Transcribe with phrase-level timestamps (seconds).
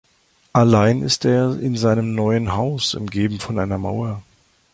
[0.51, 4.23] Allein ist er in seinem neuen Haus, umgeben von einer Mauer.